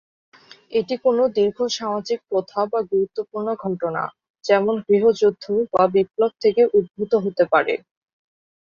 এটি 0.73 0.95
কোন 1.03 1.17
দীর্ঘ 1.35 1.57
সামাজিক 1.77 2.19
প্রথা 2.29 2.61
বা 2.71 2.79
গুরুত্বপূর্ণ 2.91 3.47
ঘটনা, 3.63 4.03
যেমন 4.43 4.75
গৃহযুদ্ধ 4.87 5.43
বা 5.73 5.83
বিপ্লব 5.93 6.31
থেকে 6.43 6.61
উদ্ভূত 6.77 7.11
হতে 7.23 7.43
পারে। 7.53 7.73